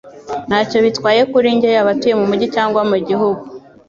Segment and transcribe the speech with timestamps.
[0.47, 3.43] Ntacyo bitwaye kuri njye yaba atuye mumujyi cyangwa mugihugu.